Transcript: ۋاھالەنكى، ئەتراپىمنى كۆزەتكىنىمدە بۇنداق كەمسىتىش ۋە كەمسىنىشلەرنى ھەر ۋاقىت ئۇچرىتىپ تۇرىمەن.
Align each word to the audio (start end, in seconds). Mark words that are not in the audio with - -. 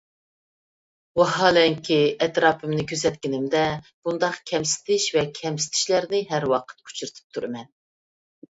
ۋاھالەنكى، 1.19 1.97
ئەتراپىمنى 2.25 2.87
كۆزەتكىنىمدە 2.93 3.61
بۇنداق 4.09 4.41
كەمسىتىش 4.53 5.07
ۋە 5.19 5.25
كەمسىنىشلەرنى 5.43 6.25
ھەر 6.35 6.51
ۋاقىت 6.57 6.85
ئۇچرىتىپ 6.89 7.39
تۇرىمەن. 7.39 7.73